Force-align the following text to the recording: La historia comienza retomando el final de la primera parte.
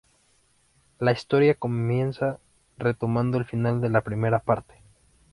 La 0.97 1.11
historia 1.11 1.53
comienza 1.53 2.39
retomando 2.79 3.37
el 3.37 3.45
final 3.45 3.81
de 3.81 3.89
la 3.91 4.01
primera 4.01 4.39
parte. 4.39 4.73